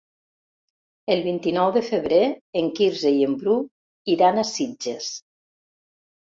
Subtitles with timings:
[1.15, 2.21] El vint-i-nou de febrer
[2.61, 3.59] en Quirze i en Bru
[4.15, 5.13] iran a Sitges.